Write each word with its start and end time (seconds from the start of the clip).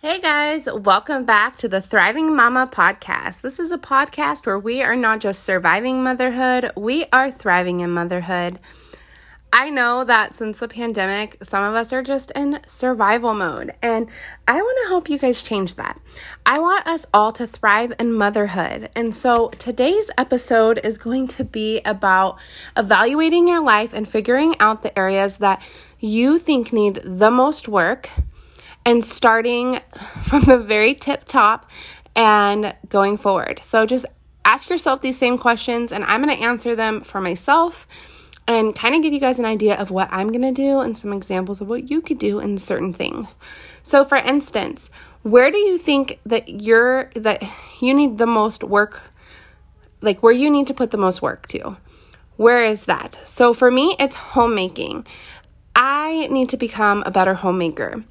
Hey 0.00 0.20
guys, 0.20 0.68
welcome 0.70 1.24
back 1.24 1.56
to 1.56 1.68
the 1.68 1.80
Thriving 1.80 2.36
Mama 2.36 2.68
podcast. 2.70 3.40
This 3.40 3.58
is 3.58 3.72
a 3.72 3.78
podcast 3.78 4.44
where 4.44 4.58
we 4.58 4.82
are 4.82 4.94
not 4.94 5.20
just 5.20 5.42
surviving 5.42 6.02
motherhood, 6.04 6.70
we 6.76 7.06
are 7.14 7.30
thriving 7.30 7.80
in 7.80 7.92
motherhood. 7.92 8.58
I 9.54 9.70
know 9.70 10.04
that 10.04 10.34
since 10.34 10.58
the 10.58 10.68
pandemic, 10.68 11.38
some 11.42 11.64
of 11.64 11.74
us 11.74 11.94
are 11.94 12.02
just 12.02 12.30
in 12.32 12.60
survival 12.66 13.32
mode, 13.32 13.72
and 13.80 14.06
I 14.46 14.56
want 14.56 14.78
to 14.82 14.88
help 14.88 15.08
you 15.08 15.18
guys 15.18 15.42
change 15.42 15.76
that. 15.76 15.98
I 16.44 16.58
want 16.58 16.86
us 16.86 17.06
all 17.14 17.32
to 17.32 17.46
thrive 17.46 17.94
in 17.98 18.12
motherhood. 18.12 18.90
And 18.94 19.14
so 19.14 19.48
today's 19.58 20.10
episode 20.18 20.78
is 20.84 20.98
going 20.98 21.26
to 21.28 21.42
be 21.42 21.80
about 21.86 22.38
evaluating 22.76 23.48
your 23.48 23.62
life 23.62 23.94
and 23.94 24.06
figuring 24.06 24.60
out 24.60 24.82
the 24.82 24.96
areas 24.96 25.38
that 25.38 25.62
you 25.98 26.38
think 26.38 26.70
need 26.70 27.00
the 27.02 27.30
most 27.30 27.66
work 27.66 28.10
and 28.86 29.04
starting 29.04 29.80
from 30.22 30.44
the 30.44 30.56
very 30.56 30.94
tip 30.94 31.24
top 31.24 31.68
and 32.14 32.74
going 32.88 33.18
forward. 33.18 33.60
So 33.62 33.84
just 33.84 34.06
ask 34.44 34.70
yourself 34.70 35.02
these 35.02 35.18
same 35.18 35.36
questions, 35.36 35.92
and 35.92 36.04
I'm 36.04 36.22
going 36.22 36.34
to 36.34 36.42
answer 36.42 36.74
them 36.76 37.02
for 37.02 37.20
myself 37.20 37.86
and 38.46 38.76
kind 38.76 38.94
of 38.94 39.02
give 39.02 39.12
you 39.12 39.18
guys 39.18 39.40
an 39.40 39.44
idea 39.44 39.74
of 39.74 39.90
what 39.90 40.08
I'm 40.12 40.28
going 40.28 40.42
to 40.42 40.52
do 40.52 40.78
and 40.78 40.96
some 40.96 41.12
examples 41.12 41.60
of 41.60 41.68
what 41.68 41.90
you 41.90 42.00
could 42.00 42.18
do 42.18 42.38
in 42.38 42.58
certain 42.58 42.94
things. 42.94 43.36
So 43.82 44.04
for 44.04 44.16
instance, 44.16 44.88
where 45.22 45.50
do 45.50 45.58
you 45.58 45.78
think 45.78 46.20
that 46.24 46.48
you're 46.48 47.10
that 47.16 47.42
you 47.80 47.92
need 47.92 48.18
the 48.18 48.26
most 48.26 48.62
work 48.62 49.10
like 50.00 50.22
where 50.22 50.32
you 50.32 50.48
need 50.48 50.68
to 50.68 50.74
put 50.74 50.92
the 50.92 50.96
most 50.96 51.20
work 51.20 51.48
to? 51.48 51.76
Where 52.36 52.64
is 52.64 52.84
that? 52.84 53.18
So 53.24 53.52
for 53.52 53.70
me, 53.70 53.96
it's 53.98 54.14
homemaking. 54.14 55.06
I 55.74 56.28
need 56.30 56.48
to 56.50 56.56
become 56.56 57.02
a 57.04 57.10
better 57.10 57.34
homemaker. 57.34 58.04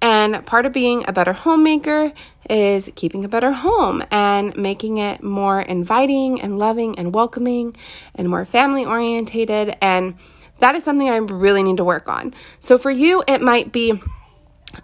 And 0.00 0.44
part 0.46 0.64
of 0.64 0.72
being 0.72 1.04
a 1.08 1.12
better 1.12 1.32
homemaker 1.32 2.12
is 2.48 2.90
keeping 2.94 3.24
a 3.24 3.28
better 3.28 3.52
home 3.52 4.04
and 4.10 4.56
making 4.56 4.98
it 4.98 5.22
more 5.22 5.60
inviting 5.60 6.40
and 6.40 6.58
loving 6.58 6.98
and 6.98 7.14
welcoming 7.14 7.76
and 8.14 8.28
more 8.28 8.44
family 8.44 8.84
orientated. 8.84 9.76
And 9.82 10.14
that 10.60 10.74
is 10.74 10.84
something 10.84 11.08
I 11.08 11.16
really 11.16 11.62
need 11.62 11.78
to 11.78 11.84
work 11.84 12.08
on. 12.08 12.34
So 12.60 12.78
for 12.78 12.90
you, 12.90 13.22
it 13.26 13.40
might 13.40 13.72
be 13.72 14.00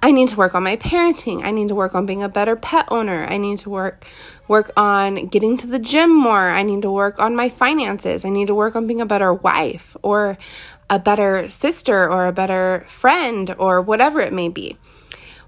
I 0.03 0.13
need 0.13 0.29
to 0.29 0.37
work 0.37 0.55
on 0.55 0.63
my 0.63 0.77
parenting. 0.77 1.45
I 1.45 1.51
need 1.51 1.69
to 1.69 1.75
work 1.75 1.95
on 1.95 2.07
being 2.07 2.23
a 2.23 2.29
better 2.29 2.57
pet 2.57 2.87
owner. 2.91 3.27
I 3.27 3.37
need 3.37 3.59
to 3.61 3.71
work 3.71 4.05
work 4.49 4.73
on 4.77 5.27
getting 5.27 5.57
to 5.59 5.67
the 5.67 5.79
gym 5.79 6.15
more. 6.15 6.51
I 6.51 6.63
need 6.63 6.83
to 6.83 6.91
work 6.91 7.19
on 7.19 7.37
my 7.37 7.49
finances. 7.49 8.25
I 8.25 8.31
need 8.31 8.47
to 8.49 8.55
work 8.55 8.77
on 8.77 8.87
being 8.87 9.01
a 9.01 9.07
better 9.07 9.33
wife 9.33 9.97
or 10.03 10.39
a 10.91 10.99
better 10.99 11.49
sister 11.49 12.11
or 12.11 12.27
a 12.27 12.33
better 12.33 12.85
friend 12.89 13.55
or 13.59 13.81
whatever 13.81 14.21
it 14.21 14.33
may 14.33 14.49
be 14.49 14.77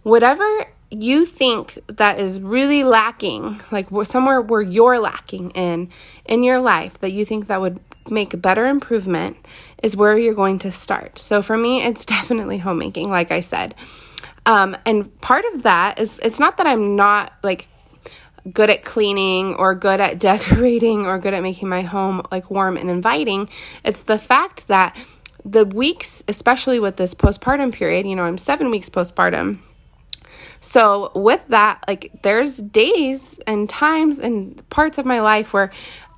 whatever 0.07 0.65
you 0.89 1.27
think 1.27 1.81
that 1.89 2.21
is 2.21 2.41
really 2.41 2.85
lacking, 2.85 3.61
like 3.73 3.89
somewhere 4.05 4.41
where 4.41 4.61
you're 4.61 5.01
lacking 5.01 5.51
in 5.51 5.89
in 6.27 6.45
your 6.45 6.61
life 6.61 6.97
that 6.99 7.11
you 7.11 7.25
think 7.25 7.49
that 7.49 7.61
would 7.61 7.81
make 8.09 8.41
better 8.41 8.67
improvement 8.67 9.37
is 9.83 9.97
where 9.97 10.17
you're 10.17 10.33
going 10.33 10.61
to 10.61 10.71
start. 10.71 11.19
So 11.19 11.43
for 11.43 11.59
me, 11.59 11.83
it's 11.83 12.07
definitely 12.17 12.59
homemaking, 12.59 13.11
like 13.11 13.33
I 13.33 13.41
said. 13.41 13.75
Um, 14.47 14.77
and 14.87 15.21
part 15.21 15.45
of 15.53 15.65
that 15.65 15.99
is 15.99 16.21
it's 16.23 16.39
not 16.39 16.57
that 16.59 16.69
I'm 16.69 16.95
not 16.95 17.33
like 17.43 17.67
good 18.53 18.71
at 18.71 18.85
cleaning 18.85 19.57
or 19.57 19.75
good 19.75 20.01
at 20.01 20.21
decorating 20.31 21.05
or 21.05 21.19
good 21.19 21.35
at 21.35 21.43
making 21.43 21.69
my 21.69 21.83
home 21.83 22.25
like 22.31 22.49
warm 22.49 22.77
and 22.77 22.89
inviting. 22.89 23.49
It's 23.83 24.03
the 24.03 24.21
fact 24.21 24.69
that 24.69 24.97
the 25.45 25.65
weeks, 25.65 26.23
especially 26.29 26.79
with 26.79 26.97
this 26.97 27.13
postpartum 27.13 27.73
period, 27.73 28.07
you 28.07 28.15
know, 28.15 28.23
I'm 28.23 28.39
seven 28.39 28.71
weeks 28.71 28.89
postpartum 28.89 29.59
so, 30.61 31.13
with 31.15 31.47
that, 31.49 31.85
like 31.87 32.13
there's 32.23 32.59
days 32.59 33.39
and 33.47 33.69
times 33.69 34.19
and 34.19 34.69
parts 34.71 34.99
of 34.99 35.07
my 35.07 35.21
life 35.21 35.53
where 35.53 35.71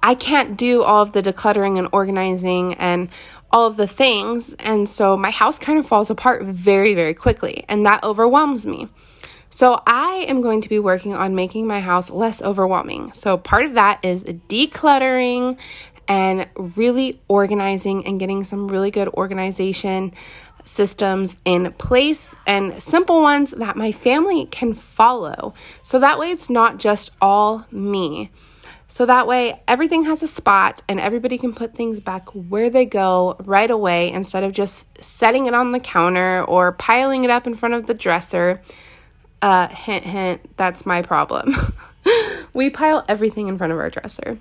I 0.03 0.15
can't 0.15 0.57
do 0.57 0.83
all 0.83 1.03
of 1.03 1.13
the 1.13 1.23
decluttering 1.23 1.79
and 1.79 1.89
organizing 1.93 2.75
and 2.75 3.09
all 3.51 3.67
of 3.67 3.77
the 3.77 3.87
things. 3.87 4.55
And 4.55 4.89
so 4.89 5.17
my 5.17 5.31
house 5.31 5.59
kind 5.59 5.79
of 5.79 5.87
falls 5.87 6.11
apart 6.11 6.45
very, 6.45 6.95
very 6.95 7.15
quickly, 7.15 7.65
and 7.69 7.85
that 7.87 8.05
overwhelms 8.05 8.67
me. 8.67 8.89
So, 9.51 9.83
I 9.87 10.27
am 10.29 10.43
going 10.43 10.61
to 10.61 10.69
be 10.69 10.79
working 10.79 11.15
on 11.15 11.35
making 11.35 11.67
my 11.67 11.81
house 11.81 12.11
less 12.11 12.43
overwhelming. 12.43 13.15
So, 13.15 13.39
part 13.39 13.65
of 13.65 13.75
that 13.75 14.05
is 14.05 14.25
decluttering 14.25 15.59
and 16.07 16.49
really 16.77 17.21
organizing 17.29 18.07
and 18.07 18.21
getting 18.21 18.45
some 18.45 18.69
really 18.69 18.91
good 18.91 19.09
organization 19.09 20.13
systems 20.69 21.37
in 21.47 21.73
place 21.73 22.35
and 22.47 22.81
simple 22.81 23.23
ones 23.23 23.53
that 23.53 23.75
my 23.75 23.91
family 23.91 24.45
can 24.47 24.75
follow. 24.75 25.55
So 25.83 25.99
that 25.99 26.19
way 26.19 26.31
it's 26.31 26.51
not 26.51 26.79
just 26.79 27.11
all 27.23 27.67
me. 27.73 28.31
So 28.87 29.07
that 29.07 29.27
way 29.27 29.63
everything 29.67 30.05
has 30.05 30.23
a 30.23 30.29
spot 30.29 30.83
and 30.87 31.01
everybody 31.01 31.39
can 31.39 31.55
put 31.55 31.75
things 31.75 32.01
back 32.01 32.29
where 32.35 32.69
they 32.69 32.85
go 32.85 33.37
right 33.45 33.71
away 33.71 34.13
instead 34.13 34.45
of 34.45 34.53
just 34.53 35.03
setting 35.03 35.47
it 35.47 35.55
on 35.55 35.73
the 35.73 35.81
counter 35.81 36.45
or 36.45 36.73
piling 36.73 37.25
it 37.25 37.31
up 37.31 37.47
in 37.47 37.55
front 37.55 37.75
of 37.75 37.87
the 37.87 37.95
dresser. 37.95 38.61
Uh, 39.41 39.69
hint, 39.69 40.05
hint, 40.05 40.57
that's 40.57 40.85
my 40.85 41.01
problem. 41.01 41.55
we 42.55 42.69
pile 42.69 43.05
everything 43.09 43.49
in 43.49 43.57
front 43.57 43.73
of 43.73 43.79
our 43.79 43.89
dresser. 43.89 44.39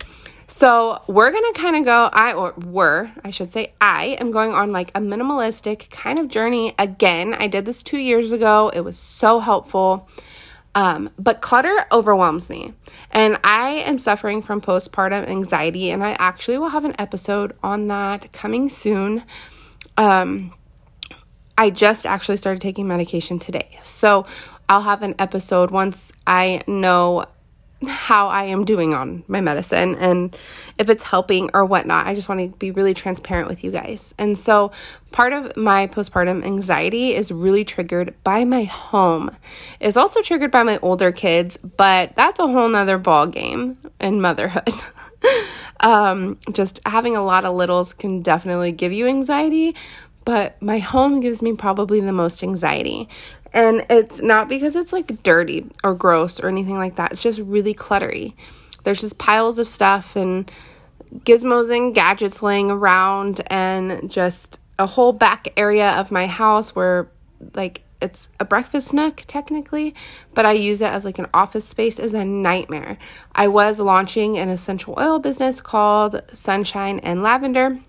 So 0.49 1.01
we're 1.07 1.31
gonna 1.31 1.53
kind 1.53 1.75
of 1.75 1.83
go, 1.83 2.09
I 2.11 2.31
or 2.31 2.53
were, 2.53 3.11
I 3.23 3.31
should 3.31 3.51
say, 3.51 3.73
I 3.81 4.17
am 4.19 4.31
going 4.31 4.53
on 4.53 4.71
like 4.71 4.91
a 4.95 5.01
minimalistic 5.01 5.89
kind 5.89 6.17
of 6.19 6.29
journey 6.29 6.73
again. 6.79 7.33
I 7.33 7.47
did 7.47 7.65
this 7.65 7.83
two 7.83 7.97
years 7.97 8.31
ago. 8.31 8.69
It 8.73 8.79
was 8.79 8.97
so 8.97 9.39
helpful. 9.39 10.07
Um, 10.73 11.09
but 11.19 11.41
clutter 11.41 11.75
overwhelms 11.91 12.49
me. 12.49 12.73
And 13.11 13.39
I 13.43 13.69
am 13.85 13.99
suffering 13.99 14.41
from 14.41 14.61
postpartum 14.61 15.27
anxiety, 15.27 15.89
and 15.89 16.03
I 16.03 16.15
actually 16.19 16.59
will 16.59 16.69
have 16.69 16.85
an 16.85 16.95
episode 16.97 17.53
on 17.63 17.87
that 17.87 18.31
coming 18.31 18.69
soon. 18.69 19.23
Um, 19.97 20.53
I 21.57 21.71
just 21.71 22.05
actually 22.05 22.37
started 22.37 22.61
taking 22.61 22.87
medication 22.87 23.39
today. 23.39 23.79
So 23.81 24.27
I'll 24.69 24.81
have 24.81 25.01
an 25.01 25.15
episode 25.17 25.71
once 25.71 26.11
I 26.25 26.63
know 26.67 27.25
how 27.85 28.27
I 28.29 28.45
am 28.45 28.65
doing 28.65 28.93
on 28.93 29.23
my 29.27 29.39
medicine 29.39 29.95
and 29.95 30.35
if 30.77 30.89
it's 30.89 31.03
helping 31.03 31.49
or 31.53 31.63
whatnot. 31.63 32.07
I 32.07 32.15
just 32.15 32.27
want 32.27 32.41
to 32.41 32.57
be 32.57 32.71
really 32.71 32.93
transparent 32.93 33.47
with 33.47 33.63
you 33.63 33.71
guys. 33.71 34.13
And 34.17 34.37
so, 34.37 34.71
part 35.11 35.33
of 35.33 35.55
my 35.55 35.87
postpartum 35.87 36.43
anxiety 36.43 37.13
is 37.13 37.31
really 37.31 37.63
triggered 37.63 38.15
by 38.23 38.45
my 38.45 38.63
home. 38.63 39.35
It's 39.79 39.97
also 39.97 40.21
triggered 40.21 40.51
by 40.51 40.63
my 40.63 40.79
older 40.81 41.11
kids, 41.11 41.57
but 41.57 42.15
that's 42.15 42.39
a 42.39 42.47
whole 42.47 42.69
nother 42.69 42.97
ball 42.97 43.27
game 43.27 43.77
in 43.99 44.21
motherhood. 44.21 44.73
um, 45.79 46.37
just 46.51 46.79
having 46.85 47.15
a 47.15 47.23
lot 47.23 47.45
of 47.45 47.55
littles 47.55 47.93
can 47.93 48.21
definitely 48.21 48.71
give 48.71 48.91
you 48.91 49.07
anxiety, 49.07 49.75
but 50.27 50.61
my 50.61 50.77
home 50.77 51.21
gives 51.21 51.41
me 51.41 51.53
probably 51.53 52.01
the 52.01 52.11
most 52.11 52.43
anxiety. 52.43 53.07
And 53.53 53.85
it's 53.89 54.21
not 54.21 54.49
because 54.49 54.75
it's 54.75 54.91
like 54.91 55.23
dirty 55.23 55.65
or 55.85 55.95
gross 55.95 56.37
or 56.41 56.49
anything 56.49 56.75
like 56.75 56.97
that. 56.97 57.13
It's 57.13 57.23
just 57.23 57.39
really 57.39 57.73
cluttery. 57.73 58.33
There's 58.83 58.99
just 58.99 59.17
piles 59.17 59.57
of 59.57 59.69
stuff 59.69 60.17
and 60.17 60.51
gizmos 61.19 61.73
and 61.73 61.95
gadgets 61.95 62.43
laying 62.43 62.69
around 62.69 63.39
and 63.47 64.11
just 64.11 64.59
a 64.77 64.85
whole 64.85 65.13
back 65.13 65.47
area 65.55 65.91
of 65.91 66.11
my 66.11 66.27
house 66.27 66.75
where 66.75 67.09
like 67.53 67.83
it's 68.01 68.27
a 68.37 68.43
breakfast 68.43 68.93
nook 68.93 69.23
technically, 69.27 69.95
but 70.33 70.45
I 70.45 70.51
use 70.51 70.81
it 70.81 70.91
as 70.91 71.05
like 71.05 71.19
an 71.19 71.27
office 71.33 71.65
space 71.65 71.99
is 71.99 72.13
a 72.13 72.25
nightmare. 72.25 72.97
I 73.33 73.47
was 73.47 73.79
launching 73.79 74.37
an 74.37 74.49
essential 74.49 74.93
oil 74.99 75.19
business 75.19 75.61
called 75.61 76.21
Sunshine 76.33 76.99
and 76.99 77.23
Lavender, 77.23 77.79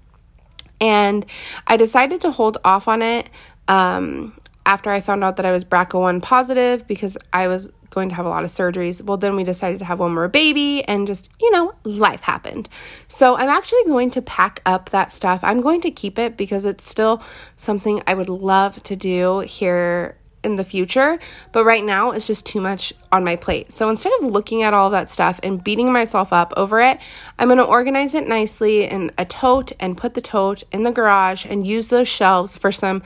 and 0.80 1.24
I 1.66 1.76
decided 1.76 2.20
to 2.22 2.30
hold 2.30 2.58
off 2.64 2.88
on 2.88 3.02
it 3.02 3.28
um, 3.68 4.38
after 4.66 4.90
I 4.90 5.00
found 5.00 5.24
out 5.24 5.36
that 5.36 5.46
I 5.46 5.52
was 5.52 5.64
BRCA1 5.64 6.22
positive 6.22 6.86
because 6.86 7.16
I 7.32 7.48
was 7.48 7.70
going 7.90 8.10
to 8.10 8.14
have 8.14 8.26
a 8.26 8.28
lot 8.28 8.44
of 8.44 8.50
surgeries. 8.50 9.00
Well, 9.02 9.16
then 9.16 9.34
we 9.34 9.44
decided 9.44 9.78
to 9.78 9.84
have 9.84 9.98
one 9.98 10.14
more 10.14 10.28
baby 10.28 10.84
and 10.84 11.06
just, 11.06 11.30
you 11.40 11.50
know, 11.50 11.74
life 11.84 12.20
happened. 12.20 12.68
So 13.08 13.36
I'm 13.36 13.48
actually 13.48 13.84
going 13.86 14.10
to 14.10 14.22
pack 14.22 14.60
up 14.66 14.90
that 14.90 15.10
stuff. 15.10 15.40
I'm 15.42 15.60
going 15.60 15.80
to 15.82 15.90
keep 15.90 16.18
it 16.18 16.36
because 16.36 16.64
it's 16.64 16.86
still 16.86 17.22
something 17.56 18.02
I 18.06 18.14
would 18.14 18.28
love 18.28 18.82
to 18.84 18.96
do 18.96 19.40
here 19.40 20.16
in 20.48 20.56
the 20.56 20.64
future, 20.64 21.18
but 21.52 21.64
right 21.64 21.84
now 21.84 22.10
it's 22.10 22.26
just 22.26 22.44
too 22.44 22.60
much 22.60 22.92
on 23.12 23.22
my 23.22 23.36
plate. 23.36 23.70
So 23.70 23.88
instead 23.90 24.12
of 24.18 24.26
looking 24.26 24.62
at 24.62 24.74
all 24.74 24.90
that 24.90 25.08
stuff 25.08 25.38
and 25.42 25.62
beating 25.62 25.92
myself 25.92 26.32
up 26.32 26.52
over 26.56 26.80
it, 26.80 26.98
I'm 27.38 27.48
going 27.48 27.58
to 27.58 27.64
organize 27.64 28.14
it 28.14 28.26
nicely 28.26 28.84
in 28.84 29.12
a 29.18 29.24
tote 29.24 29.72
and 29.78 29.96
put 29.96 30.14
the 30.14 30.20
tote 30.20 30.64
in 30.72 30.82
the 30.82 30.90
garage 30.90 31.44
and 31.44 31.66
use 31.66 31.90
those 31.90 32.08
shelves 32.08 32.56
for 32.56 32.72
some 32.72 33.02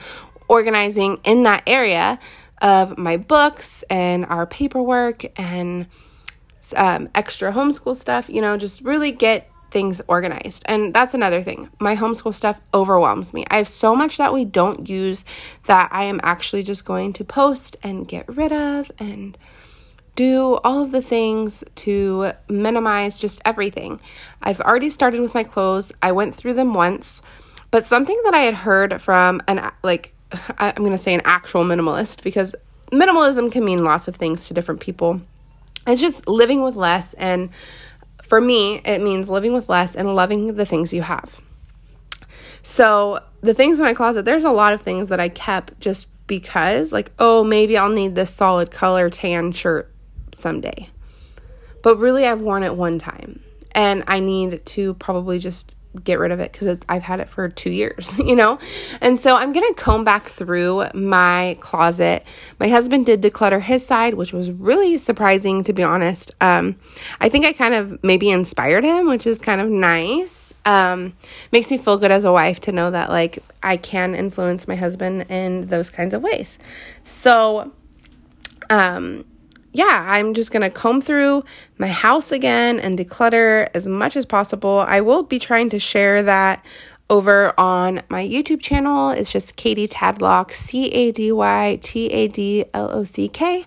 organizing 0.47 1.19
in 1.23 1.43
that 1.43 1.63
area 1.67 2.19
of 2.61 2.97
my 2.97 3.17
books 3.17 3.83
and 3.89 4.25
our 4.25 4.45
paperwork 4.45 5.25
and 5.37 5.87
um, 6.75 7.09
extra 7.13 7.51
homeschool 7.51 7.95
stuff, 7.95 8.29
you 8.29 8.41
know, 8.41 8.55
just 8.55 8.81
really 8.81 9.11
get 9.11 9.49
things 9.73 10.01
organized. 10.07 10.63
And 10.67 10.93
that's 10.93 11.13
another 11.13 11.43
thing. 11.43 11.69
My 11.79 11.95
homeschool 11.97 12.33
stuff 12.33 12.61
overwhelms 12.73 13.33
me. 13.33 13.43
I 13.49 13.57
have 13.57 13.67
so 13.67 13.95
much 13.95 14.17
that 14.17 14.33
we 14.33 14.45
don't 14.45 14.87
use 14.87 15.25
that 15.65 15.89
I 15.91 16.03
am 16.05 16.21
actually 16.23 16.63
just 16.63 16.85
going 16.85 17.11
to 17.13 17.25
post 17.25 17.75
and 17.83 18.07
get 18.07 18.25
rid 18.29 18.53
of 18.53 18.91
and 18.99 19.37
do 20.15 20.59
all 20.63 20.83
of 20.83 20.91
the 20.91 21.01
things 21.01 21.63
to 21.75 22.33
minimize 22.47 23.19
just 23.19 23.41
everything. 23.43 23.99
I've 24.41 24.61
already 24.61 24.91
started 24.91 25.21
with 25.21 25.33
my 25.33 25.43
clothes. 25.43 25.91
I 26.01 26.11
went 26.11 26.35
through 26.35 26.53
them 26.53 26.73
once, 26.73 27.21
but 27.71 27.85
something 27.85 28.19
that 28.23 28.35
I 28.35 28.41
had 28.41 28.53
heard 28.53 29.01
from 29.01 29.41
an 29.47 29.71
like 29.83 30.13
I'm 30.57 30.75
going 30.75 30.91
to 30.91 30.97
say 30.97 31.13
an 31.13 31.21
actual 31.25 31.63
minimalist 31.63 32.23
because 32.23 32.55
minimalism 32.91 33.51
can 33.51 33.65
mean 33.65 33.83
lots 33.83 34.07
of 34.07 34.15
things 34.15 34.47
to 34.47 34.53
different 34.53 34.81
people. 34.81 35.21
It's 35.85 35.99
just 35.99 36.27
living 36.27 36.61
with 36.63 36.75
less. 36.75 37.13
And 37.15 37.49
for 38.23 38.41
me, 38.41 38.81
it 38.83 39.01
means 39.01 39.29
living 39.29 39.53
with 39.53 39.69
less 39.69 39.95
and 39.95 40.15
loving 40.15 40.55
the 40.55 40.65
things 40.65 40.91
you 40.91 41.03
have. 41.03 41.39
So, 42.61 43.19
the 43.41 43.53
things 43.53 43.79
in 43.79 43.85
my 43.85 43.93
closet, 43.93 44.23
there's 44.23 44.45
a 44.45 44.51
lot 44.51 44.73
of 44.73 44.81
things 44.81 45.09
that 45.09 45.19
I 45.19 45.29
kept 45.29 45.79
just 45.79 46.07
because, 46.25 46.91
like, 46.91 47.11
oh, 47.19 47.43
maybe 47.43 47.77
I'll 47.77 47.89
need 47.89 48.15
this 48.15 48.33
solid 48.33 48.71
color 48.71 49.09
tan 49.09 49.51
shirt 49.51 49.93
someday. 50.31 50.89
But 51.81 51.97
really, 51.97 52.25
I've 52.25 52.41
worn 52.41 52.63
it 52.63 52.75
one 52.75 52.97
time 52.97 53.41
and 53.73 54.03
I 54.07 54.19
need 54.19 54.65
to 54.65 54.93
probably 54.95 55.39
just 55.39 55.77
get 56.03 56.19
rid 56.19 56.31
of 56.31 56.39
it 56.39 56.51
because 56.51 56.77
I've 56.89 57.03
had 57.03 57.19
it 57.19 57.29
for 57.29 57.49
two 57.49 57.71
years, 57.71 58.17
you 58.17 58.35
know? 58.35 58.59
And 59.01 59.19
so 59.19 59.35
I'm 59.35 59.53
going 59.53 59.67
to 59.73 59.81
comb 59.81 60.03
back 60.03 60.27
through 60.27 60.85
my 60.93 61.57
closet. 61.59 62.25
My 62.59 62.67
husband 62.67 63.05
did 63.05 63.21
declutter 63.21 63.61
his 63.61 63.85
side, 63.85 64.15
which 64.15 64.33
was 64.33 64.51
really 64.51 64.97
surprising, 64.97 65.63
to 65.65 65.73
be 65.73 65.83
honest. 65.83 66.31
Um, 66.41 66.77
I 67.19 67.29
think 67.29 67.45
I 67.45 67.53
kind 67.53 67.73
of 67.73 68.03
maybe 68.03 68.29
inspired 68.29 68.83
him, 68.83 69.07
which 69.07 69.27
is 69.27 69.39
kind 69.39 69.61
of 69.61 69.69
nice. 69.69 70.53
Um, 70.65 71.13
makes 71.51 71.69
me 71.69 71.77
feel 71.77 71.97
good 71.97 72.11
as 72.11 72.23
a 72.23 72.31
wife 72.31 72.61
to 72.61 72.71
know 72.71 72.91
that, 72.91 73.09
like, 73.09 73.39
I 73.61 73.77
can 73.77 74.15
influence 74.15 74.67
my 74.67 74.75
husband 74.75 75.25
in 75.29 75.67
those 75.67 75.89
kinds 75.89 76.13
of 76.13 76.23
ways. 76.23 76.57
So, 77.03 77.71
um, 78.69 79.25
yeah, 79.73 80.05
I'm 80.07 80.33
just 80.33 80.51
to 80.61 80.69
comb 80.69 81.01
through 81.01 81.43
my 81.77 81.87
house 81.87 82.31
again 82.31 82.79
and 82.79 82.97
declutter 82.97 83.69
as 83.73 83.87
much 83.87 84.15
as 84.15 84.25
possible. 84.25 84.85
I 84.87 85.01
will 85.01 85.23
be 85.23 85.39
trying 85.39 85.69
to 85.71 85.79
share 85.79 86.23
that 86.23 86.63
over 87.09 87.59
on 87.59 88.01
my 88.07 88.25
YouTube 88.25 88.61
channel. 88.61 89.09
It's 89.09 89.31
just 89.31 89.55
Cady 89.55 89.87
Tadlock, 89.87 90.51
C 90.51 90.89
A 90.91 91.11
D 91.11 91.31
Y 91.31 91.79
T 91.81 92.07
A 92.07 92.27
D 92.27 92.65
L 92.73 92.91
O 92.91 93.03
C 93.03 93.27
K. 93.27 93.65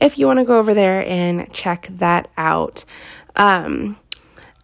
If 0.00 0.18
you 0.18 0.26
want 0.26 0.38
to 0.38 0.44
go 0.44 0.58
over 0.58 0.74
there 0.74 1.04
and 1.06 1.52
check 1.52 1.88
that 1.92 2.30
out. 2.36 2.84
Um, 3.34 3.98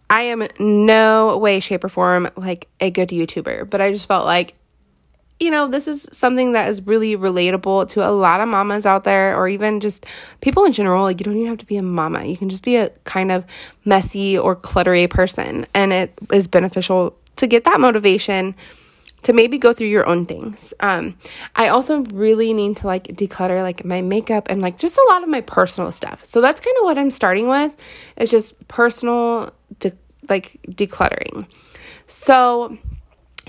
I 0.09 0.21
am 0.23 0.47
no 0.59 1.37
way, 1.37 1.59
shape, 1.59 1.83
or 1.83 1.89
form 1.89 2.29
like 2.35 2.67
a 2.79 2.91
good 2.91 3.09
YouTuber, 3.09 3.69
but 3.69 3.81
I 3.81 3.91
just 3.91 4.07
felt 4.07 4.25
like 4.25 4.53
you 5.39 5.51
know, 5.51 5.67
this 5.67 5.87
is 5.87 6.07
something 6.11 6.53
that 6.53 6.69
is 6.69 6.81
really 6.83 7.17
relatable 7.17 7.89
to 7.89 8.07
a 8.07 8.11
lot 8.11 8.39
of 8.39 8.47
mamas 8.47 8.85
out 8.85 9.03
there, 9.03 9.37
or 9.37 9.47
even 9.47 9.79
just 9.79 10.05
people 10.41 10.63
in 10.63 10.71
general. 10.71 11.03
Like, 11.03 11.19
you 11.19 11.25
don't 11.25 11.35
even 11.35 11.47
have 11.47 11.57
to 11.57 11.65
be 11.65 11.77
a 11.77 11.83
mama, 11.83 12.25
you 12.25 12.37
can 12.37 12.49
just 12.49 12.63
be 12.63 12.77
a 12.77 12.89
kind 13.03 13.31
of 13.31 13.45
messy 13.83 14.37
or 14.37 14.55
cluttery 14.55 15.09
person. 15.09 15.65
And 15.73 15.91
it 15.91 16.13
is 16.31 16.47
beneficial 16.47 17.17
to 17.35 17.47
get 17.47 17.65
that 17.65 17.79
motivation 17.79 18.55
to 19.23 19.33
maybe 19.33 19.57
go 19.57 19.73
through 19.73 19.87
your 19.87 20.07
own 20.07 20.25
things. 20.27 20.71
Um, 20.79 21.17
I 21.55 21.69
also 21.69 22.03
really 22.05 22.53
need 22.53 22.77
to 22.77 22.87
like 22.87 23.05
declutter 23.07 23.61
like 23.63 23.83
my 23.83 24.01
makeup 24.01 24.47
and 24.51 24.61
like 24.61 24.77
just 24.77 24.97
a 24.97 25.05
lot 25.09 25.23
of 25.23 25.29
my 25.29 25.41
personal 25.41 25.91
stuff. 25.91 26.23
So 26.23 26.41
that's 26.41 26.61
kind 26.61 26.75
of 26.79 26.85
what 26.85 26.99
I'm 26.99 27.09
starting 27.09 27.47
with. 27.47 27.73
It's 28.17 28.29
just 28.29 28.67
personal 28.67 29.51
de- 29.79 29.97
like 30.29 30.59
decluttering. 30.69 31.47
So 32.05 32.77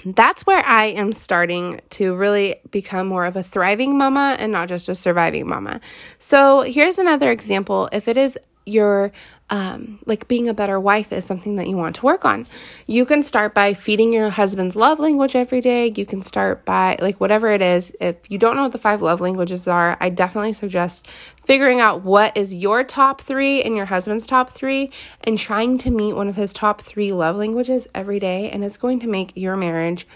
that's 0.05 0.47
where 0.47 0.65
I 0.65 0.87
am 0.87 1.13
starting 1.13 1.81
to 1.91 2.15
really 2.15 2.57
become 2.71 3.07
more 3.07 3.25
of 3.25 3.37
a 3.37 3.43
thriving 3.43 3.97
mama 3.97 4.37
and 4.39 4.53
not 4.53 4.69
just 4.69 4.89
a 4.89 4.95
surviving 4.95 5.49
mama. 5.49 5.81
So 6.19 6.63
here's 6.63 6.99
another 6.99 7.31
example. 7.31 7.89
If 7.93 8.09
it 8.09 8.17
is 8.17 8.39
your 8.67 9.13
um, 9.49 10.01
like 10.07 10.27
being 10.27 10.49
a 10.49 10.55
better 10.55 10.81
wife 10.81 11.13
is 11.13 11.25
something 11.25 11.55
that 11.57 11.69
you 11.69 11.77
want 11.77 11.97
to 11.97 12.05
work 12.05 12.25
on. 12.25 12.47
You 12.87 13.07
can 13.07 13.23
start 13.23 13.55
by 13.55 13.75
feeding 13.75 14.13
your 14.13 14.31
husband's 14.31 14.75
love 14.75 14.99
language 14.99 15.37
every 15.37 15.61
day. 15.61 15.93
You 15.95 16.05
can 16.05 16.23
start 16.23 16.65
by 16.65 16.97
like 17.01 17.21
whatever 17.21 17.53
it 17.53 17.63
is. 17.63 17.95
If 18.01 18.17
you 18.29 18.39
don't 18.39 18.57
know 18.57 18.63
what 18.63 18.73
the 18.73 18.79
five 18.79 19.03
love 19.03 19.21
languages 19.21 19.69
are, 19.69 19.97
I 20.01 20.09
definitely 20.09 20.53
suggest 20.53 21.07
figuring 21.45 21.81
out 21.81 22.03
what 22.03 22.37
is 22.37 22.53
your 22.53 22.83
top 22.83 23.21
three 23.21 23.63
and 23.63 23.77
your 23.77 23.87
husband's 23.87 24.27
top 24.27 24.51
three 24.51 24.91
and 25.23 25.39
trying 25.39 25.79
to 25.79 25.91
meet 25.91 26.15
one 26.15 26.29
of 26.29 26.37
his 26.37 26.53
top 26.53 26.81
three 26.81 27.13
love 27.13 27.37
languages 27.37 27.87
every 27.95 28.19
day. 28.19 28.51
And 28.51 28.65
it's 28.65 28.77
going 28.77 29.01
to 29.01 29.07
make 29.07 29.33
your 29.37 29.57
marriage 29.57 30.09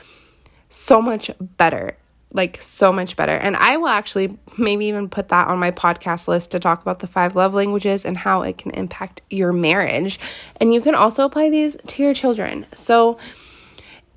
so 0.68 1.00
much 1.00 1.30
better 1.40 1.96
like 2.32 2.60
so 2.60 2.92
much 2.92 3.16
better. 3.16 3.36
And 3.36 3.56
I 3.56 3.76
will 3.76 3.88
actually 3.88 4.38
maybe 4.56 4.86
even 4.86 5.08
put 5.08 5.28
that 5.30 5.48
on 5.48 5.58
my 5.58 5.70
podcast 5.70 6.28
list 6.28 6.52
to 6.52 6.60
talk 6.60 6.80
about 6.82 7.00
the 7.00 7.06
five 7.06 7.34
love 7.34 7.54
languages 7.54 8.04
and 8.04 8.16
how 8.16 8.42
it 8.42 8.58
can 8.58 8.70
impact 8.72 9.22
your 9.30 9.52
marriage. 9.52 10.20
And 10.60 10.72
you 10.72 10.80
can 10.80 10.94
also 10.94 11.24
apply 11.24 11.50
these 11.50 11.76
to 11.88 12.02
your 12.02 12.14
children. 12.14 12.66
So 12.74 13.18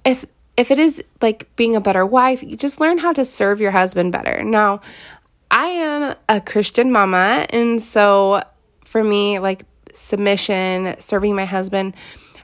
if 0.05 0.25
if 0.55 0.69
it 0.69 0.77
is 0.77 1.03
like 1.21 1.53
being 1.55 1.75
a 1.75 1.81
better 1.81 2.05
wife, 2.05 2.43
you 2.43 2.55
just 2.55 2.79
learn 2.79 2.99
how 2.99 3.13
to 3.13 3.25
serve 3.25 3.59
your 3.59 3.71
husband 3.71 4.11
better. 4.11 4.43
Now, 4.43 4.81
I 5.49 5.65
am 5.65 6.15
a 6.29 6.41
Christian 6.41 6.91
mama, 6.91 7.47
and 7.49 7.81
so 7.81 8.43
for 8.85 9.03
me 9.03 9.39
like 9.39 9.65
submission, 9.93 10.95
serving 10.99 11.35
my 11.35 11.45
husband, 11.45 11.95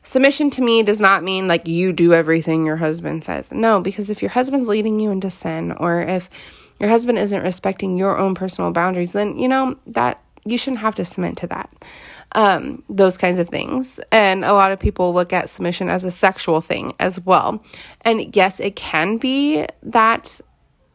Submission 0.09 0.49
to 0.49 0.63
me 0.63 0.81
does 0.81 0.99
not 0.99 1.23
mean 1.23 1.47
like 1.47 1.67
you 1.67 1.93
do 1.93 2.15
everything 2.15 2.65
your 2.65 2.77
husband 2.77 3.23
says. 3.23 3.51
No, 3.51 3.79
because 3.79 4.09
if 4.09 4.23
your 4.23 4.31
husband's 4.31 4.67
leading 4.67 4.99
you 4.99 5.11
into 5.11 5.29
sin 5.29 5.71
or 5.73 6.01
if 6.01 6.31
your 6.79 6.89
husband 6.89 7.19
isn't 7.19 7.43
respecting 7.43 7.95
your 7.95 8.17
own 8.17 8.33
personal 8.33 8.71
boundaries, 8.71 9.11
then 9.11 9.37
you 9.37 9.47
know 9.47 9.77
that 9.85 10.19
you 10.45 10.57
shouldn't 10.57 10.79
have 10.79 10.95
to 10.95 11.05
submit 11.05 11.37
to 11.37 11.47
that. 11.49 11.69
Um, 12.31 12.81
those 12.89 13.19
kinds 13.19 13.37
of 13.37 13.49
things. 13.49 13.99
And 14.11 14.43
a 14.43 14.53
lot 14.53 14.71
of 14.71 14.79
people 14.79 15.13
look 15.13 15.31
at 15.31 15.47
submission 15.47 15.89
as 15.89 16.05
a 16.05 16.09
sexual 16.09 16.59
thing 16.59 16.95
as 16.99 17.19
well. 17.19 17.63
And 18.01 18.35
yes, 18.35 18.59
it 18.59 18.75
can 18.75 19.17
be 19.17 19.67
that 19.83 20.41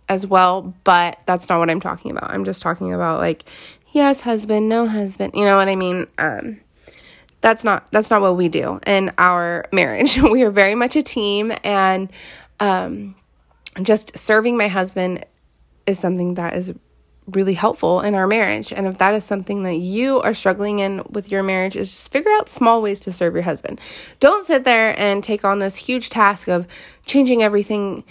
as 0.08 0.26
well, 0.26 0.74
but 0.82 1.20
that's 1.24 1.48
not 1.48 1.60
what 1.60 1.70
I'm 1.70 1.80
talking 1.80 2.10
about. 2.10 2.32
I'm 2.32 2.44
just 2.44 2.62
talking 2.62 2.92
about 2.92 3.20
like, 3.20 3.44
yes, 3.92 4.22
husband, 4.22 4.68
no 4.68 4.88
husband. 4.88 5.34
You 5.36 5.44
know 5.44 5.56
what 5.56 5.68
I 5.68 5.76
mean? 5.76 6.08
Um, 6.18 6.58
that's 7.44 7.62
not 7.62 7.86
that's 7.90 8.08
not 8.08 8.22
what 8.22 8.38
we 8.38 8.48
do 8.48 8.80
in 8.86 9.12
our 9.18 9.66
marriage. 9.70 10.16
we 10.22 10.42
are 10.44 10.50
very 10.50 10.74
much 10.74 10.96
a 10.96 11.02
team 11.02 11.52
and 11.62 12.10
um, 12.58 13.14
just 13.82 14.18
serving 14.18 14.56
my 14.56 14.66
husband 14.68 15.26
is 15.86 15.98
something 15.98 16.34
that 16.34 16.56
is 16.56 16.72
really 17.26 17.52
helpful 17.52 18.00
in 18.00 18.14
our 18.14 18.26
marriage. 18.26 18.72
And 18.72 18.86
if 18.86 18.96
that 18.96 19.14
is 19.14 19.24
something 19.24 19.62
that 19.64 19.76
you 19.76 20.22
are 20.22 20.32
struggling 20.32 20.78
in 20.78 21.02
with 21.10 21.30
your 21.30 21.42
marriage, 21.42 21.76
is 21.76 21.90
just 21.90 22.10
figure 22.10 22.32
out 22.32 22.48
small 22.48 22.80
ways 22.80 22.98
to 23.00 23.12
serve 23.12 23.34
your 23.34 23.42
husband. 23.42 23.78
Don't 24.20 24.46
sit 24.46 24.64
there 24.64 24.98
and 24.98 25.22
take 25.22 25.44
on 25.44 25.58
this 25.58 25.76
huge 25.76 26.08
task 26.08 26.48
of 26.48 26.66
changing 27.04 27.42
everything 27.42 28.04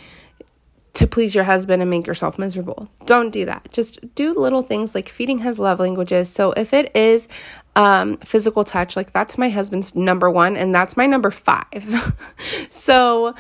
to 0.94 1.08
please 1.08 1.34
your 1.34 1.44
husband 1.44 1.82
and 1.82 1.90
make 1.90 2.06
yourself 2.06 2.38
miserable. 2.38 2.88
Don't 3.08 3.32
do 3.32 3.46
that. 3.46 3.68
Just 3.72 4.14
do 4.14 4.32
little 4.34 4.62
things 4.62 4.94
like 4.94 5.10
feeding 5.10 5.40
his 5.40 5.58
love 5.58 5.80
languages. 5.80 6.30
So 6.30 6.52
if 6.52 6.72
it 6.72 6.96
is 6.96 7.28
um, 7.76 8.18
physical 8.18 8.64
touch, 8.64 8.96
like 8.96 9.14
that's 9.14 9.38
my 9.38 9.50
husband's 9.50 9.96
number 9.96 10.30
one, 10.30 10.56
and 10.56 10.74
that's 10.74 10.96
my 10.96 11.06
number 11.06 11.32
five. 11.32 12.16
so 12.70 13.34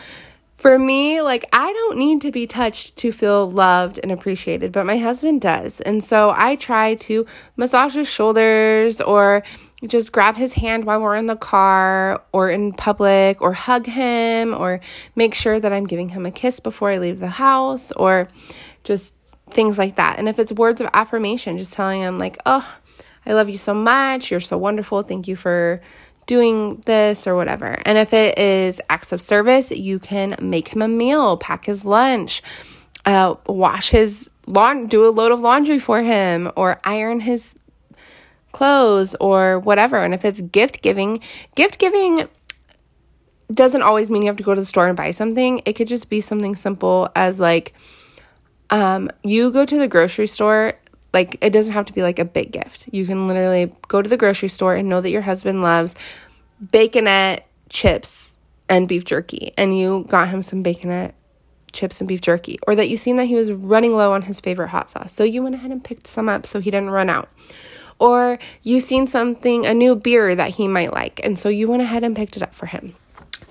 for 0.57 0.79
me, 0.79 1.21
like 1.21 1.45
I 1.51 1.71
don't 1.73 1.97
need 1.97 2.21
to 2.21 2.31
be 2.31 2.47
touched 2.47 2.95
to 2.97 3.11
feel 3.11 3.51
loved 3.51 3.99
and 4.01 4.11
appreciated, 4.11 4.71
but 4.71 4.85
my 4.85 4.97
husband 4.97 5.41
does. 5.41 5.81
And 5.81 6.03
so 6.03 6.33
I 6.35 6.55
try 6.55 6.95
to 6.95 7.25
massage 7.57 7.95
his 7.95 8.07
shoulders 8.07 9.01
or 9.01 9.43
just 9.85 10.13
grab 10.13 10.35
his 10.35 10.53
hand 10.53 10.85
while 10.85 11.01
we're 11.01 11.17
in 11.17 11.25
the 11.25 11.35
car 11.35 12.23
or 12.31 12.49
in 12.49 12.71
public 12.71 13.41
or 13.41 13.51
hug 13.51 13.85
him 13.85 14.53
or 14.53 14.79
make 15.15 15.33
sure 15.33 15.59
that 15.59 15.73
I'm 15.73 15.85
giving 15.85 16.09
him 16.09 16.25
a 16.25 16.31
kiss 16.31 16.61
before 16.61 16.91
I 16.91 16.97
leave 16.97 17.19
the 17.19 17.27
house 17.27 17.91
or 17.91 18.29
just 18.85 19.15
things 19.49 19.77
like 19.77 19.95
that. 19.95 20.19
And 20.19 20.29
if 20.29 20.39
it's 20.39 20.51
words 20.51 20.81
of 20.81 20.89
affirmation, 20.93 21.57
just 21.57 21.73
telling 21.73 22.01
him, 22.01 22.17
like, 22.17 22.37
oh, 22.45 22.67
I 23.25 23.33
love 23.33 23.49
you 23.49 23.57
so 23.57 23.73
much. 23.73 24.31
You're 24.31 24.39
so 24.39 24.57
wonderful. 24.57 25.03
Thank 25.03 25.27
you 25.27 25.35
for 25.35 25.81
doing 26.25 26.81
this 26.85 27.27
or 27.27 27.35
whatever. 27.35 27.79
And 27.85 27.97
if 27.97 28.13
it 28.13 28.37
is 28.37 28.81
acts 28.89 29.11
of 29.11 29.21
service, 29.21 29.71
you 29.71 29.99
can 29.99 30.35
make 30.41 30.69
him 30.69 30.81
a 30.81 30.87
meal, 30.87 31.37
pack 31.37 31.65
his 31.65 31.85
lunch, 31.85 32.41
uh, 33.05 33.35
wash 33.47 33.89
his 33.89 34.29
lawn, 34.45 34.87
do 34.87 35.07
a 35.07 35.11
load 35.11 35.31
of 35.31 35.39
laundry 35.39 35.79
for 35.79 36.01
him, 36.01 36.51
or 36.55 36.79
iron 36.83 37.19
his 37.19 37.55
clothes 38.51 39.15
or 39.19 39.59
whatever. 39.59 39.97
And 39.97 40.13
if 40.13 40.23
it's 40.23 40.41
gift 40.41 40.81
giving, 40.81 41.19
gift 41.55 41.79
giving 41.79 42.27
doesn't 43.51 43.81
always 43.81 44.09
mean 44.09 44.21
you 44.21 44.27
have 44.27 44.37
to 44.37 44.43
go 44.43 44.55
to 44.55 44.61
the 44.61 44.65
store 44.65 44.87
and 44.87 44.95
buy 44.95 45.11
something. 45.11 45.61
It 45.65 45.73
could 45.73 45.87
just 45.87 46.09
be 46.09 46.21
something 46.21 46.55
simple 46.55 47.09
as 47.15 47.39
like 47.39 47.73
um, 48.69 49.09
you 49.23 49.51
go 49.51 49.65
to 49.65 49.77
the 49.77 49.87
grocery 49.87 50.27
store. 50.27 50.73
Like 51.13 51.37
it 51.41 51.51
doesn't 51.51 51.73
have 51.73 51.85
to 51.85 51.93
be 51.93 52.01
like 52.01 52.19
a 52.19 52.25
big 52.25 52.51
gift. 52.51 52.89
You 52.91 53.05
can 53.05 53.27
literally 53.27 53.71
go 53.87 54.01
to 54.01 54.09
the 54.09 54.17
grocery 54.17 54.49
store 54.49 54.75
and 54.75 54.89
know 54.89 55.01
that 55.01 55.11
your 55.11 55.21
husband 55.21 55.61
loves 55.61 55.95
baconette 56.65 57.41
chips 57.69 58.35
and 58.69 58.87
beef 58.87 59.05
jerky 59.05 59.53
and 59.57 59.77
you 59.77 60.05
got 60.09 60.29
him 60.29 60.41
some 60.41 60.63
baconette 60.63 61.13
chips 61.73 61.99
and 61.99 62.07
beef 62.07 62.21
jerky, 62.21 62.59
or 62.67 62.75
that 62.75 62.89
you 62.89 62.95
seen 62.95 63.17
that 63.17 63.25
he 63.25 63.35
was 63.35 63.51
running 63.51 63.93
low 63.95 64.13
on 64.13 64.21
his 64.21 64.39
favorite 64.39 64.69
hot 64.69 64.89
sauce. 64.89 65.11
So 65.11 65.23
you 65.23 65.43
went 65.43 65.55
ahead 65.55 65.71
and 65.71 65.83
picked 65.83 66.07
some 66.07 66.29
up 66.29 66.45
so 66.45 66.61
he 66.61 66.71
didn't 66.71 66.91
run 66.91 67.09
out. 67.09 67.29
Or 67.99 68.39
you 68.61 68.79
seen 68.79 69.07
something, 69.07 69.65
a 69.65 69.73
new 69.73 69.95
beer 69.95 70.35
that 70.35 70.51
he 70.51 70.67
might 70.67 70.93
like, 70.93 71.19
and 71.23 71.37
so 71.37 71.49
you 71.49 71.67
went 71.67 71.81
ahead 71.81 72.03
and 72.03 72.15
picked 72.15 72.37
it 72.37 72.43
up 72.43 72.55
for 72.55 72.67
him. 72.67 72.95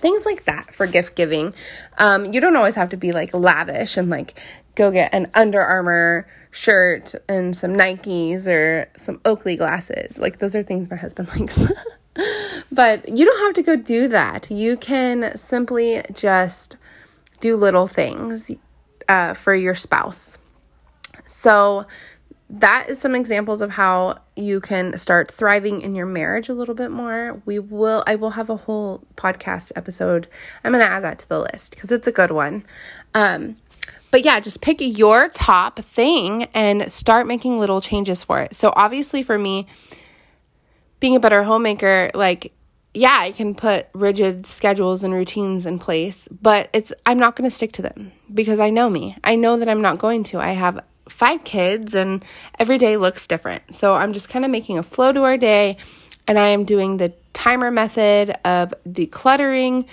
Things 0.00 0.24
like 0.26 0.44
that 0.44 0.74
for 0.74 0.86
gift 0.86 1.14
giving. 1.14 1.54
Um, 1.98 2.32
you 2.32 2.40
don't 2.40 2.56
always 2.56 2.74
have 2.74 2.88
to 2.88 2.96
be 2.96 3.12
like 3.12 3.32
lavish 3.34 3.96
and 3.96 4.10
like 4.10 4.38
go 4.74 4.90
get 4.90 5.12
an 5.12 5.26
Under 5.34 5.60
Armour 5.60 6.26
shirt 6.50 7.14
and 7.28 7.56
some 7.56 7.72
Nikes 7.72 8.46
or 8.46 8.88
some 8.96 9.20
Oakley 9.24 9.56
glasses. 9.56 10.18
Like 10.18 10.38
those 10.38 10.54
are 10.54 10.62
things 10.62 10.90
my 10.90 10.96
husband 10.96 11.28
likes. 11.38 11.58
but 12.70 13.08
you 13.08 13.24
don't 13.24 13.40
have 13.46 13.54
to 13.54 13.62
go 13.62 13.76
do 13.76 14.08
that. 14.08 14.50
You 14.50 14.76
can 14.76 15.36
simply 15.36 16.02
just 16.12 16.76
do 17.40 17.56
little 17.56 17.88
things 17.88 18.50
uh, 19.08 19.34
for 19.34 19.54
your 19.54 19.74
spouse. 19.74 20.38
So, 21.26 21.86
that 22.52 22.90
is 22.90 23.00
some 23.00 23.14
examples 23.14 23.62
of 23.62 23.70
how 23.70 24.18
you 24.36 24.60
can 24.60 24.98
start 24.98 25.30
thriving 25.30 25.80
in 25.80 25.94
your 25.94 26.04
marriage 26.04 26.50
a 26.50 26.54
little 26.54 26.74
bit 26.74 26.90
more. 26.90 27.40
We 27.46 27.58
will 27.58 28.04
I 28.06 28.14
will 28.14 28.32
have 28.32 28.50
a 28.50 28.56
whole 28.56 29.02
podcast 29.16 29.72
episode. 29.74 30.28
I'm 30.62 30.72
going 30.72 30.84
to 30.84 30.90
add 30.90 31.02
that 31.02 31.18
to 31.20 31.28
the 31.30 31.40
list 31.40 31.74
cuz 31.78 31.90
it's 31.90 32.06
a 32.06 32.12
good 32.12 32.30
one. 32.30 32.64
Um 33.14 33.56
but 34.12 34.26
yeah, 34.26 34.38
just 34.38 34.60
pick 34.60 34.76
your 34.80 35.30
top 35.30 35.80
thing 35.80 36.44
and 36.54 36.92
start 36.92 37.26
making 37.26 37.58
little 37.58 37.80
changes 37.80 38.22
for 38.22 38.40
it. 38.40 38.54
So 38.54 38.70
obviously 38.76 39.22
for 39.22 39.38
me 39.38 39.66
being 41.00 41.16
a 41.16 41.20
better 41.20 41.42
homemaker, 41.42 42.10
like 42.14 42.52
yeah, 42.94 43.18
I 43.18 43.32
can 43.32 43.54
put 43.54 43.86
rigid 43.94 44.44
schedules 44.44 45.02
and 45.02 45.14
routines 45.14 45.64
in 45.64 45.78
place, 45.78 46.28
but 46.28 46.68
it's 46.74 46.92
I'm 47.06 47.18
not 47.18 47.36
going 47.36 47.48
to 47.48 47.54
stick 47.54 47.72
to 47.72 47.82
them 47.82 48.12
because 48.32 48.60
I 48.60 48.68
know 48.68 48.90
me. 48.90 49.16
I 49.24 49.34
know 49.34 49.56
that 49.56 49.66
I'm 49.66 49.80
not 49.80 49.98
going 49.98 50.24
to. 50.24 50.38
I 50.38 50.52
have 50.52 50.84
five 51.08 51.42
kids 51.42 51.94
and 51.94 52.22
every 52.58 52.76
day 52.76 52.98
looks 52.98 53.26
different. 53.26 53.74
So 53.74 53.94
I'm 53.94 54.12
just 54.12 54.28
kind 54.28 54.44
of 54.44 54.50
making 54.50 54.76
a 54.76 54.82
flow 54.82 55.12
to 55.12 55.22
our 55.22 55.38
day 55.38 55.78
and 56.28 56.38
I 56.38 56.48
am 56.48 56.64
doing 56.64 56.98
the 56.98 57.14
timer 57.32 57.70
method 57.70 58.36
of 58.44 58.74
decluttering, 58.86 59.86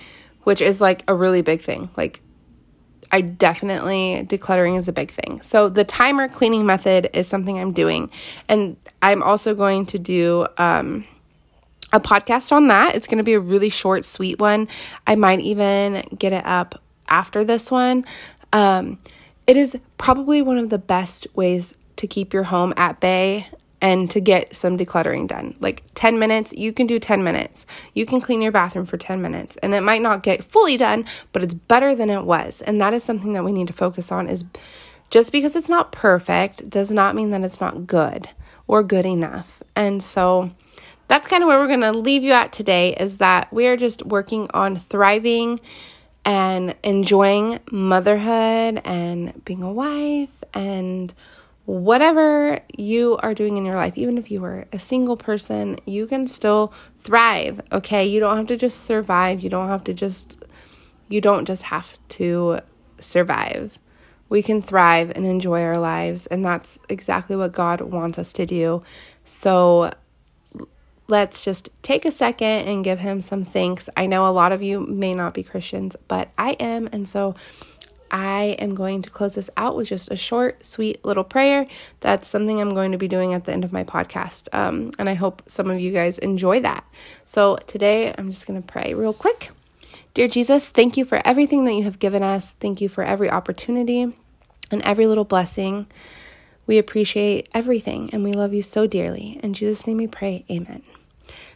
which 0.44 0.60
is 0.60 0.82
like 0.82 1.04
a 1.08 1.16
really 1.16 1.42
big 1.42 1.62
thing. 1.62 1.90
Like 1.96 2.22
I 3.12 3.22
definitely 3.22 4.26
decluttering 4.28 4.78
is 4.78 4.88
a 4.88 4.94
big 4.94 5.12
thing. 5.12 5.42
So 5.42 5.70
the 5.70 5.84
timer 5.84 6.28
cleaning 6.28 6.66
method 6.66 7.10
is 7.14 7.28
something 7.28 7.60
I'm 7.60 7.72
doing. 7.72 8.12
And 8.48 8.78
I'm 9.02 9.24
also 9.24 9.56
going 9.56 9.86
to 9.88 10.00
do 10.00 10.48
um 10.58 11.06
a 11.92 12.00
podcast 12.00 12.52
on 12.52 12.68
that. 12.68 12.96
It's 12.96 13.08
going 13.08 13.18
to 13.18 13.24
be 13.24 13.34
a 13.34 13.40
really 13.40 13.70
short, 13.70 14.06
sweet 14.06 14.40
one. 14.40 14.68
I 15.08 15.16
might 15.16 15.40
even 15.40 16.04
get 16.18 16.34
it 16.34 16.46
up 16.46 16.82
after 17.08 17.44
this 17.44 17.72
one. 17.72 18.06
Um, 18.54 19.00
it 19.48 19.58
is 19.58 19.76
probably 19.98 20.42
one 20.44 20.60
of 20.60 20.70
the 20.70 20.78
best 20.78 21.26
ways 21.36 21.74
to 21.96 22.06
keep 22.06 22.34
your 22.34 22.44
home 22.44 22.74
at 22.78 23.00
bay 23.00 23.48
and 23.82 24.10
to 24.12 24.20
get 24.20 24.56
some 24.56 24.78
decluttering 24.78 25.28
done. 25.28 25.56
Like 25.60 25.84
10 25.96 26.20
minutes, 26.20 26.54
you 26.54 26.74
can 26.74 26.88
do 26.88 27.00
10 27.00 27.24
minutes. 27.24 27.66
You 27.94 28.06
can 28.06 28.22
clean 28.22 28.42
your 28.42 28.52
bathroom 28.52 28.86
for 28.86 28.98
10 28.98 29.22
minutes 29.22 29.58
and 29.58 29.74
it 29.74 29.82
might 29.82 30.02
not 30.02 30.24
get 30.24 30.44
fully 30.44 30.78
done, 30.78 31.06
but 31.32 31.44
it's 31.44 31.54
better 31.54 31.96
than 31.96 32.10
it 32.10 32.24
was. 32.24 32.62
And 32.62 32.80
that 32.82 32.94
is 32.94 33.04
something 33.04 33.34
that 33.34 33.44
we 33.44 33.52
need 33.52 33.68
to 33.68 33.74
focus 33.74 34.12
on 34.12 34.28
is 34.28 34.44
just 35.10 35.32
because 35.32 35.56
it's 35.56 35.70
not 35.70 35.92
perfect 35.92 36.70
does 36.70 36.92
not 36.92 37.16
mean 37.16 37.32
that 37.32 37.42
it's 37.42 37.62
not 37.62 37.88
good 37.88 38.30
or 38.68 38.84
good 38.84 39.06
enough. 39.06 39.64
And 39.76 40.04
so 40.04 40.52
that's 41.08 41.28
kind 41.28 41.42
of 41.42 41.48
where 41.48 41.58
we're 41.58 41.68
going 41.68 41.82
to 41.82 41.92
leave 41.92 42.24
you 42.24 42.34
at 42.34 42.52
today 42.52 42.94
is 42.96 43.18
that 43.18 43.52
we 43.52 43.66
are 43.66 43.78
just 43.78 44.06
working 44.06 44.50
on 44.54 44.76
thriving 44.76 45.60
and 46.26 46.76
enjoying 46.84 47.60
motherhood 47.72 48.82
and 48.86 49.44
being 49.46 49.64
a 49.64 49.72
wife 49.72 50.44
and 50.54 51.14
whatever 51.70 52.60
you 52.76 53.16
are 53.18 53.36
doing 53.36 53.56
in 53.56 53.64
your 53.64 53.76
life, 53.76 53.96
even 53.96 54.18
if 54.18 54.32
you 54.32 54.44
are 54.44 54.66
a 54.74 54.80
single 54.80 55.16
person, 55.16 55.78
you 55.86 56.08
can 56.08 56.26
still 56.26 56.74
thrive. 56.98 57.62
Okay. 57.72 58.08
You 58.08 58.20
don't 58.20 58.38
have 58.38 58.48
to 58.48 58.58
just 58.58 58.86
survive. 58.86 59.42
You 59.42 59.52
don't 59.52 59.68
have 59.68 59.84
to 59.84 59.94
just, 59.94 60.44
you 61.10 61.22
don't 61.22 61.46
just 61.46 61.62
have 61.64 61.96
to 62.10 62.62
survive. 63.00 63.78
We 64.30 64.42
can 64.42 64.64
thrive 64.64 65.12
and 65.16 65.28
enjoy 65.28 65.62
our 65.62 65.78
lives. 65.78 66.26
And 66.26 66.44
that's 66.44 66.80
exactly 66.90 67.36
what 67.36 67.52
God 67.52 67.82
wants 67.82 68.18
us 68.18 68.34
to 68.34 68.48
do. 68.48 68.82
So 69.24 69.94
let's 71.08 71.40
just 71.40 71.70
take 71.84 72.04
a 72.04 72.12
second 72.12 72.68
and 72.68 72.84
give 72.84 72.98
him 72.98 73.22
some 73.22 73.46
thanks. 73.46 73.90
I 73.96 74.08
know 74.08 74.26
a 74.26 74.34
lot 74.34 74.52
of 74.52 74.64
you 74.64 74.80
may 74.88 75.14
not 75.14 75.36
be 75.36 75.44
Christians, 75.44 75.96
but 76.08 76.32
I 76.36 76.54
am. 76.54 76.90
And 76.92 77.08
so 77.08 77.36
I 78.12 78.56
am 78.60 78.76
going 78.76 79.02
to 79.02 79.10
close 79.10 79.36
this 79.36 79.50
out 79.58 79.76
with 79.76 79.88
just 79.88 80.12
a 80.12 80.16
short, 80.16 80.66
sweet 80.66 81.04
little 81.04 81.24
prayer. 81.24 81.68
That's 82.00 82.28
something 82.28 82.60
I'm 82.60 82.74
going 82.74 82.92
to 82.92 82.98
be 82.98 83.08
doing 83.08 83.34
at 83.34 83.46
the 83.46 83.54
end 83.54 83.64
of 83.64 83.72
my 83.72 83.84
podcast. 83.84 84.48
Um, 84.54 84.92
and 85.00 85.10
I 85.10 85.14
hope 85.14 85.44
some 85.48 85.70
of 85.70 85.80
you 85.80 85.92
guys 85.92 86.18
enjoy 86.18 86.62
that. 86.62 86.84
So 87.26 87.58
today 87.68 88.14
I'm 88.18 88.32
just 88.32 88.48
going 88.48 88.62
to 88.62 88.68
pray 88.68 88.94
real 88.94 89.14
quick. 89.14 89.52
Dear 90.14 90.28
Jesus, 90.28 90.70
thank 90.70 90.98
you 90.98 91.06
for 91.06 91.22
everything 91.26 91.66
that 91.66 91.74
you 91.74 91.84
have 91.84 92.00
given 92.00 92.24
us. 92.24 92.52
Thank 92.60 92.82
you 92.82 92.90
for 92.90 93.04
every 93.04 93.30
opportunity 93.30 94.14
and 94.72 94.82
every 94.84 95.08
little 95.08 95.26
blessing. 95.26 95.88
We 96.68 96.78
appreciate 96.78 97.50
everything 97.54 98.10
and 98.12 98.24
we 98.24 98.34
love 98.34 98.54
you 98.54 98.62
so 98.62 98.88
dearly. 98.88 99.40
In 99.44 99.54
Jesus' 99.54 99.88
name 99.88 99.98
we 99.98 100.08
pray. 100.08 100.46
Amen. 100.50 100.84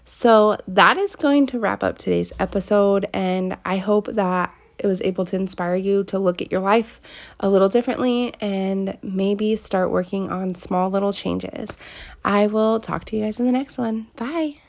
So 0.05 0.57
that 0.67 0.97
is 0.97 1.15
going 1.15 1.47
to 1.47 1.59
wrap 1.59 1.83
up 1.83 1.97
today's 1.97 2.33
episode, 2.37 3.07
and 3.13 3.57
I 3.63 3.77
hope 3.77 4.07
that 4.07 4.53
it 4.83 4.87
was 4.87 5.01
able 5.01 5.25
to 5.25 5.35
inspire 5.35 5.75
you 5.75 6.03
to 6.05 6.19
look 6.19 6.41
at 6.41 6.51
your 6.51 6.61
life 6.61 7.01
a 7.39 7.49
little 7.49 7.69
differently 7.69 8.33
and 8.41 8.97
maybe 9.01 9.55
start 9.55 9.89
working 9.89 10.29
on 10.29 10.55
small 10.55 10.89
little 10.89 11.13
changes. 11.13 11.77
I 12.23 12.47
will 12.47 12.79
talk 12.79 13.05
to 13.05 13.15
you 13.15 13.23
guys 13.23 13.39
in 13.39 13.45
the 13.45 13.51
next 13.51 13.77
one. 13.77 14.07
Bye. 14.15 14.62